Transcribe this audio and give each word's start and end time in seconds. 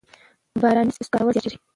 د 0.53 0.53
باراني 0.61 0.91
سیستم 0.97 1.11
کارول 1.13 1.33
زیاتېږي. 1.35 1.57